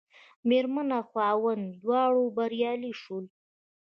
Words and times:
مېرمن 0.49 0.87
او 0.97 1.03
خاوند 1.11 1.63
دواړه 1.83 2.21
بریالي 2.35 2.91
شول. 3.01 3.25